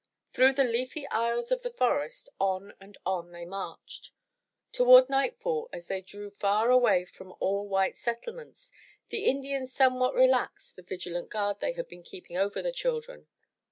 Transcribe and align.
Through 0.33 0.53
the 0.53 0.63
leafy 0.63 1.05
aisles 1.09 1.51
of 1.51 1.61
the 1.61 1.69
forest, 1.69 2.27
on 2.39 2.73
and 2.81 2.97
on 3.05 3.31
they 3.31 3.45
marched. 3.45 4.09
Toward 4.71 5.09
nightfall 5.09 5.69
as 5.71 5.85
they 5.85 6.01
drew 6.01 6.31
far 6.31 6.71
away 6.71 7.05
from 7.05 7.35
all 7.39 7.67
white 7.69 7.95
settlements, 7.97 8.71
the 9.09 9.25
Indians 9.25 9.71
somewhat 9.71 10.15
relaxed 10.15 10.75
the 10.75 10.81
vigilant 10.81 11.29
guard 11.29 11.59
they 11.59 11.73
had 11.73 11.87
been 11.87 12.01
keeping 12.01 12.35
over 12.35 12.63
the 12.63 12.71
children. 12.71 13.27